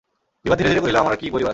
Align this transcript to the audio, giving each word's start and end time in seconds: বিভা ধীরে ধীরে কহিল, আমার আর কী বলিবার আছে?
বিভা 0.43 0.55
ধীরে 0.59 0.69
ধীরে 0.71 0.81
কহিল, 0.83 0.97
আমার 1.03 1.13
আর 1.15 1.19
কী 1.21 1.25
বলিবার 1.33 1.39
আছে? 1.47 1.49